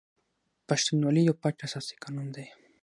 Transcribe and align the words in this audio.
پښتونولي 0.67 1.21
یو 1.25 1.35
پټ 1.41 1.55
اساسي 1.67 1.95
قانون 2.03 2.27
دی. 2.35 2.45